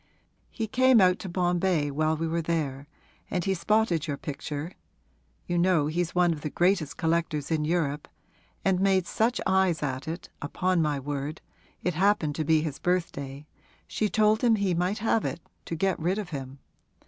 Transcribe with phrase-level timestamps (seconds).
[0.49, 2.87] He came out to Bombay while we were there
[3.29, 4.71] and he spotted your picture
[5.45, 8.07] (you know he's one of the greatest collectors in Europe),
[8.65, 11.39] and made such eyes at it that, upon my word
[11.83, 13.45] it happened to be his birthday
[13.85, 16.57] she told him he might have it, to get rid of him.